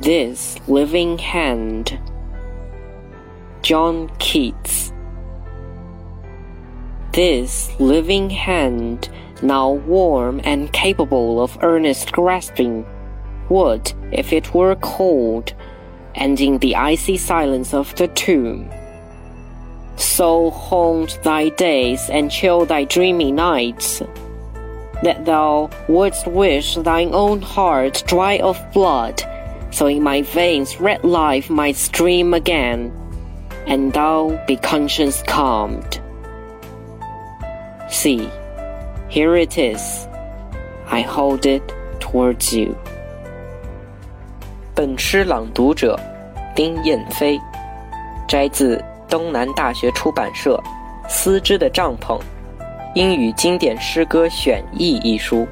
[0.00, 1.98] this living hand.
[3.60, 4.92] John Keats.
[7.12, 9.10] This living hand,
[9.42, 12.86] now warm and capable of earnest grasping,
[13.50, 15.52] would, if it were cold,
[16.14, 18.70] and in the icy silence of the tomb,
[19.96, 24.02] so haunt thy days and chill thy dreamy nights,
[25.02, 29.22] that thou wouldst wish thine own heart dry of blood,
[29.71, 32.91] so in my veins red life might stream again,
[33.67, 35.99] and thou be conscience calmed.
[37.89, 38.29] See,
[39.09, 40.07] here it is.
[40.89, 41.63] I hold it
[41.99, 42.75] towards you.
[44.73, 45.99] 本诗朗读者
[46.55, 47.39] 丁燕飞，
[48.27, 50.61] 摘自东南大学出版社《
[51.09, 52.19] 丝织的帐篷：
[52.93, 55.47] 英语经典诗歌选译》一书。